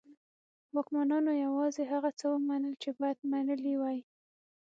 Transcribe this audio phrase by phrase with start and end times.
[0.75, 3.99] واکمنانو یوازې هغه څه ومنل چې باید منلي وای.